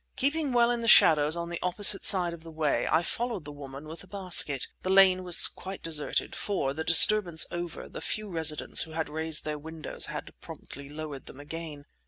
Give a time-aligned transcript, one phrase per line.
[0.15, 3.51] Keeping well in the shadows on the opposite side of the way, I followed the
[3.51, 4.65] woman with the basket.
[4.81, 9.45] The lane was quite deserted; for, the disturbance over, those few residents who had raised
[9.45, 11.85] their windows had promptly lowered them again.